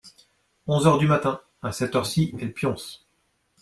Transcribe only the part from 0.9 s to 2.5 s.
du matin, à cette heure-ci,